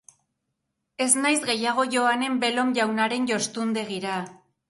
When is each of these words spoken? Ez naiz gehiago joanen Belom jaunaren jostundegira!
Ez 1.05 1.09
naiz 1.25 1.41
gehiago 1.49 1.85
joanen 1.97 2.41
Belom 2.45 2.73
jaunaren 2.79 3.31
jostundegira! 3.35 4.19